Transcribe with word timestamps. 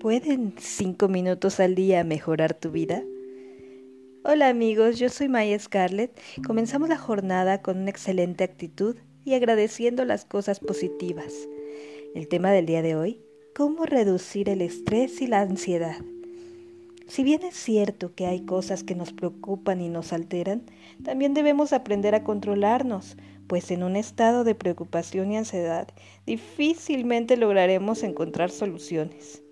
¿Pueden 0.00 0.54
cinco 0.60 1.08
minutos 1.08 1.58
al 1.58 1.74
día 1.74 2.04
mejorar 2.04 2.54
tu 2.54 2.70
vida? 2.70 3.02
Hola 4.22 4.46
amigos, 4.46 5.00
yo 5.00 5.08
soy 5.08 5.28
Maya 5.28 5.58
Scarlett. 5.58 6.16
Comenzamos 6.46 6.88
la 6.88 6.96
jornada 6.96 7.62
con 7.62 7.78
una 7.78 7.90
excelente 7.90 8.44
actitud 8.44 8.94
y 9.24 9.34
agradeciendo 9.34 10.04
las 10.04 10.24
cosas 10.24 10.60
positivas. 10.60 11.34
El 12.14 12.28
tema 12.28 12.52
del 12.52 12.66
día 12.66 12.80
de 12.80 12.94
hoy, 12.94 13.20
cómo 13.56 13.86
reducir 13.86 14.48
el 14.48 14.62
estrés 14.62 15.20
y 15.20 15.26
la 15.26 15.40
ansiedad. 15.40 15.98
Si 17.08 17.24
bien 17.24 17.42
es 17.42 17.56
cierto 17.56 18.14
que 18.14 18.26
hay 18.26 18.44
cosas 18.44 18.84
que 18.84 18.94
nos 18.94 19.12
preocupan 19.12 19.80
y 19.80 19.88
nos 19.88 20.12
alteran, 20.12 20.62
también 21.02 21.34
debemos 21.34 21.72
aprender 21.72 22.14
a 22.14 22.22
controlarnos, 22.22 23.16
pues 23.48 23.72
en 23.72 23.82
un 23.82 23.96
estado 23.96 24.44
de 24.44 24.54
preocupación 24.54 25.32
y 25.32 25.38
ansiedad 25.38 25.88
difícilmente 26.24 27.36
lograremos 27.36 28.04
encontrar 28.04 28.50
soluciones. 28.50 29.42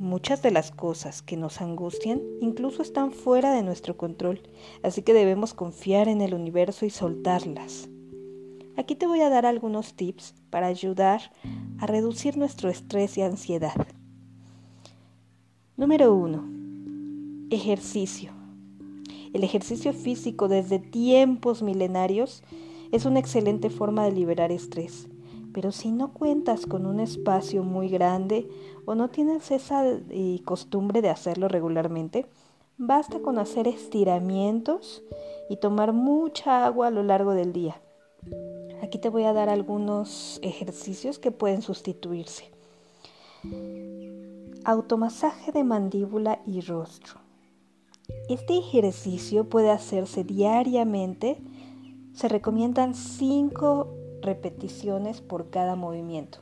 Muchas 0.00 0.40
de 0.40 0.50
las 0.50 0.70
cosas 0.70 1.20
que 1.20 1.36
nos 1.36 1.60
angustian 1.60 2.22
incluso 2.40 2.80
están 2.80 3.12
fuera 3.12 3.52
de 3.52 3.62
nuestro 3.62 3.98
control, 3.98 4.40
así 4.82 5.02
que 5.02 5.12
debemos 5.12 5.52
confiar 5.52 6.08
en 6.08 6.22
el 6.22 6.32
universo 6.32 6.86
y 6.86 6.90
soltarlas. 6.90 7.90
Aquí 8.78 8.94
te 8.94 9.06
voy 9.06 9.20
a 9.20 9.28
dar 9.28 9.44
algunos 9.44 9.92
tips 9.92 10.32
para 10.48 10.68
ayudar 10.68 11.20
a 11.78 11.86
reducir 11.86 12.38
nuestro 12.38 12.70
estrés 12.70 13.18
y 13.18 13.20
ansiedad. 13.20 13.74
Número 15.76 16.14
1 16.14 16.48
Ejercicio. 17.50 18.32
El 19.34 19.44
ejercicio 19.44 19.92
físico 19.92 20.48
desde 20.48 20.78
tiempos 20.78 21.62
milenarios 21.62 22.42
es 22.90 23.04
una 23.04 23.20
excelente 23.20 23.68
forma 23.68 24.06
de 24.06 24.12
liberar 24.12 24.50
estrés. 24.50 25.09
Pero 25.52 25.72
si 25.72 25.90
no 25.90 26.12
cuentas 26.12 26.66
con 26.66 26.86
un 26.86 27.00
espacio 27.00 27.62
muy 27.62 27.88
grande 27.88 28.48
o 28.84 28.94
no 28.94 29.08
tienes 29.08 29.50
esa 29.50 29.84
eh, 29.86 30.40
costumbre 30.44 31.02
de 31.02 31.10
hacerlo 31.10 31.48
regularmente, 31.48 32.26
basta 32.78 33.20
con 33.20 33.38
hacer 33.38 33.68
estiramientos 33.68 35.02
y 35.48 35.56
tomar 35.56 35.92
mucha 35.92 36.64
agua 36.64 36.88
a 36.88 36.90
lo 36.90 37.02
largo 37.02 37.32
del 37.32 37.52
día. 37.52 37.80
Aquí 38.82 38.98
te 38.98 39.08
voy 39.08 39.24
a 39.24 39.32
dar 39.32 39.48
algunos 39.48 40.38
ejercicios 40.42 41.18
que 41.18 41.30
pueden 41.30 41.62
sustituirse. 41.62 42.50
Automasaje 44.64 45.52
de 45.52 45.64
mandíbula 45.64 46.40
y 46.46 46.60
rostro. 46.60 47.20
Este 48.28 48.58
ejercicio 48.58 49.48
puede 49.48 49.70
hacerse 49.70 50.24
diariamente. 50.24 51.38
Se 52.12 52.28
recomiendan 52.28 52.94
5 52.94 53.99
repeticiones 54.22 55.20
por 55.20 55.50
cada 55.50 55.76
movimiento. 55.76 56.38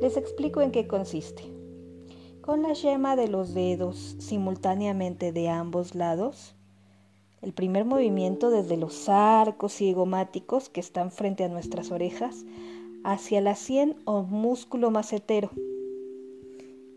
Les 0.00 0.16
explico 0.16 0.60
en 0.60 0.70
qué 0.70 0.86
consiste. 0.86 1.42
Con 2.40 2.62
la 2.62 2.72
yema 2.72 3.14
de 3.14 3.28
los 3.28 3.54
dedos 3.54 4.16
simultáneamente 4.18 5.32
de 5.32 5.48
ambos 5.48 5.94
lados, 5.94 6.54
el 7.40 7.52
primer 7.52 7.84
movimiento 7.84 8.50
desde 8.50 8.76
los 8.76 9.08
arcos 9.08 9.74
cigomáticos 9.74 10.68
que 10.68 10.80
están 10.80 11.10
frente 11.10 11.44
a 11.44 11.48
nuestras 11.48 11.90
orejas 11.90 12.44
hacia 13.04 13.40
la 13.40 13.54
sien 13.56 13.96
o 14.04 14.22
músculo 14.22 14.90
macetero. 14.90 15.50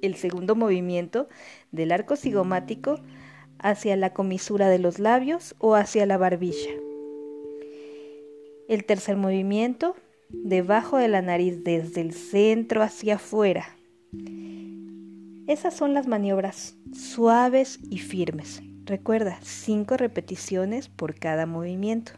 El 0.02 0.16
segundo 0.16 0.56
movimiento 0.56 1.28
del 1.72 1.92
arco 1.92 2.16
cigomático 2.16 3.00
hacia 3.60 3.96
la 3.96 4.14
comisura 4.14 4.70
de 4.70 4.80
los 4.80 5.00
labios 5.00 5.56
o 5.60 5.76
hacia 5.76 6.06
la 6.06 6.18
barbilla. 6.18 6.72
El 8.68 8.86
tercer 8.86 9.16
movimiento, 9.18 9.96
debajo 10.44 10.98
de 10.98 11.08
la 11.08 11.22
nariz 11.22 11.64
desde 11.64 12.02
el 12.02 12.14
centro 12.14 12.82
hacia 12.82 13.16
afuera. 13.16 13.76
Esas 15.48 15.76
son 15.76 15.94
las 15.94 16.08
maniobras 16.08 16.76
suaves 16.94 17.80
y 17.90 18.00
firmes. 18.00 18.62
Recuerda, 18.86 19.38
cinco 19.42 19.98
repeticiones 19.98 20.90
por 20.90 21.16
cada 21.16 21.46
movimiento. 21.46 22.14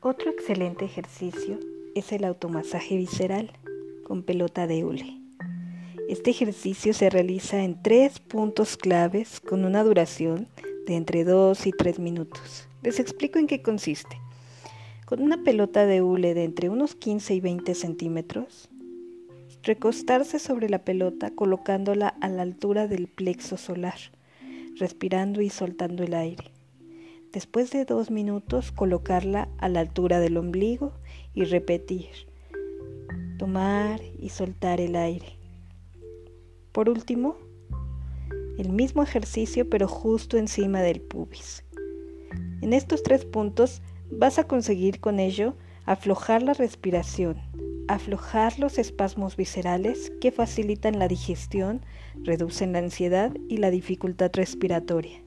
Otro 0.00 0.30
excelente 0.30 0.84
ejercicio 0.84 1.58
es 1.96 2.12
el 2.12 2.24
automasaje 2.24 2.96
visceral 2.96 3.50
con 4.04 4.22
pelota 4.22 4.68
de 4.68 4.84
hule. 4.84 5.25
Este 6.08 6.30
ejercicio 6.30 6.94
se 6.94 7.10
realiza 7.10 7.64
en 7.64 7.82
tres 7.82 8.20
puntos 8.20 8.76
claves 8.76 9.40
con 9.40 9.64
una 9.64 9.82
duración 9.82 10.46
de 10.86 10.94
entre 10.94 11.24
2 11.24 11.66
y 11.66 11.72
3 11.72 11.98
minutos. 11.98 12.68
Les 12.82 13.00
explico 13.00 13.40
en 13.40 13.48
qué 13.48 13.60
consiste. 13.60 14.16
Con 15.04 15.20
una 15.20 15.42
pelota 15.42 15.84
de 15.84 16.02
hule 16.02 16.32
de 16.34 16.44
entre 16.44 16.68
unos 16.68 16.94
15 16.94 17.34
y 17.34 17.40
20 17.40 17.74
centímetros, 17.74 18.68
recostarse 19.64 20.38
sobre 20.38 20.68
la 20.68 20.84
pelota 20.84 21.32
colocándola 21.32 22.08
a 22.20 22.28
la 22.28 22.42
altura 22.42 22.86
del 22.86 23.08
plexo 23.08 23.56
solar, 23.56 23.98
respirando 24.76 25.42
y 25.42 25.50
soltando 25.50 26.04
el 26.04 26.14
aire. 26.14 26.52
Después 27.32 27.72
de 27.72 27.84
dos 27.84 28.12
minutos, 28.12 28.70
colocarla 28.70 29.48
a 29.58 29.68
la 29.68 29.80
altura 29.80 30.20
del 30.20 30.36
ombligo 30.36 30.92
y 31.34 31.42
repetir. 31.44 32.06
Tomar 33.38 34.00
y 34.20 34.28
soltar 34.28 34.80
el 34.80 34.94
aire. 34.94 35.35
Por 36.76 36.90
último, 36.90 37.38
el 38.58 38.68
mismo 38.68 39.02
ejercicio 39.02 39.66
pero 39.70 39.88
justo 39.88 40.36
encima 40.36 40.82
del 40.82 41.00
pubis. 41.00 41.64
En 42.60 42.74
estos 42.74 43.02
tres 43.02 43.24
puntos 43.24 43.80
vas 44.10 44.38
a 44.38 44.44
conseguir 44.44 45.00
con 45.00 45.18
ello 45.18 45.54
aflojar 45.86 46.42
la 46.42 46.52
respiración, 46.52 47.40
aflojar 47.88 48.58
los 48.58 48.76
espasmos 48.76 49.36
viscerales 49.36 50.12
que 50.20 50.30
facilitan 50.30 50.98
la 50.98 51.08
digestión, 51.08 51.80
reducen 52.16 52.74
la 52.74 52.80
ansiedad 52.80 53.32
y 53.48 53.56
la 53.56 53.70
dificultad 53.70 54.30
respiratoria. 54.34 55.25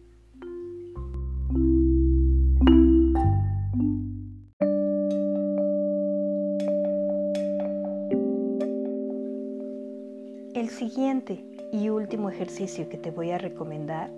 El 10.56 10.70
siguiente 10.70 11.46
y 11.72 11.90
último 11.90 12.32
ejercicio 12.32 12.90
que 12.90 12.98
te 12.98 13.12
voy 13.12 13.30
a 13.30 13.38
recomendar 13.38 14.10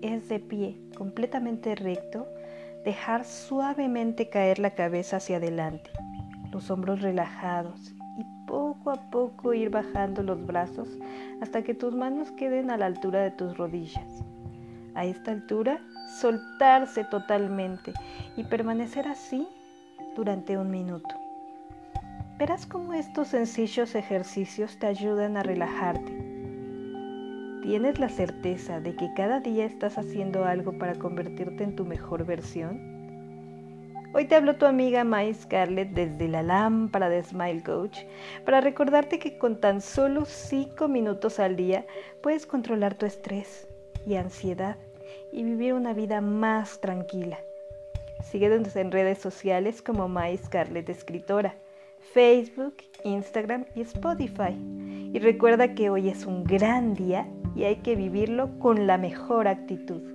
es 0.00 0.30
de 0.30 0.40
pie, 0.40 0.80
completamente 0.96 1.74
recto, 1.74 2.26
dejar 2.86 3.26
suavemente 3.26 4.30
caer 4.30 4.60
la 4.60 4.70
cabeza 4.70 5.18
hacia 5.18 5.36
adelante, 5.36 5.90
los 6.50 6.70
hombros 6.70 7.02
relajados 7.02 7.92
y 8.18 8.24
poco 8.46 8.92
a 8.92 9.10
poco 9.10 9.52
ir 9.52 9.68
bajando 9.68 10.22
los 10.22 10.46
brazos 10.46 10.88
hasta 11.42 11.62
que 11.62 11.74
tus 11.74 11.94
manos 11.94 12.30
queden 12.30 12.70
a 12.70 12.78
la 12.78 12.86
altura 12.86 13.22
de 13.22 13.32
tus 13.32 13.54
rodillas. 13.58 14.24
A 14.94 15.04
esta 15.04 15.32
altura, 15.32 15.80
soltarse 16.18 17.04
totalmente 17.04 17.92
y 18.38 18.44
permanecer 18.44 19.06
así 19.06 19.46
durante 20.16 20.56
un 20.56 20.70
minuto. 20.70 21.23
Verás 22.36 22.66
cómo 22.66 22.94
estos 22.94 23.28
sencillos 23.28 23.94
ejercicios 23.94 24.76
te 24.80 24.88
ayudan 24.88 25.36
a 25.36 25.44
relajarte. 25.44 26.12
¿Tienes 27.62 28.00
la 28.00 28.08
certeza 28.08 28.80
de 28.80 28.96
que 28.96 29.08
cada 29.14 29.38
día 29.38 29.64
estás 29.64 29.98
haciendo 29.98 30.44
algo 30.44 30.76
para 30.76 30.96
convertirte 30.96 31.62
en 31.62 31.76
tu 31.76 31.84
mejor 31.84 32.26
versión? 32.26 32.92
Hoy 34.14 34.24
te 34.24 34.34
habló 34.34 34.56
tu 34.56 34.66
amiga 34.66 35.04
Mai 35.04 35.32
Scarlett 35.32 35.90
desde 35.90 36.26
la 36.26 36.42
lámpara 36.42 37.08
de 37.08 37.22
Smile 37.22 37.62
Coach 37.62 38.00
para 38.44 38.60
recordarte 38.60 39.20
que 39.20 39.38
con 39.38 39.60
tan 39.60 39.80
solo 39.80 40.24
5 40.24 40.88
minutos 40.88 41.38
al 41.38 41.54
día 41.54 41.86
puedes 42.20 42.46
controlar 42.46 42.94
tu 42.94 43.06
estrés 43.06 43.68
y 44.08 44.16
ansiedad 44.16 44.76
y 45.32 45.44
vivir 45.44 45.72
una 45.72 45.92
vida 45.92 46.20
más 46.20 46.80
tranquila. 46.80 47.38
Síguenos 48.24 48.74
en 48.74 48.90
redes 48.90 49.18
sociales 49.18 49.82
como 49.82 50.08
Mai 50.08 50.36
Scarlett 50.36 50.88
Escritora 50.88 51.54
Facebook, 52.12 52.74
Instagram 53.04 53.64
y 53.74 53.82
Spotify. 53.82 54.56
Y 55.12 55.18
recuerda 55.18 55.74
que 55.74 55.90
hoy 55.90 56.08
es 56.08 56.26
un 56.26 56.44
gran 56.44 56.94
día 56.94 57.28
y 57.54 57.64
hay 57.64 57.76
que 57.76 57.96
vivirlo 57.96 58.58
con 58.58 58.86
la 58.86 58.98
mejor 58.98 59.48
actitud. 59.48 60.13